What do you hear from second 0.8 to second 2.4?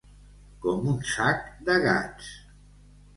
un sac de gats.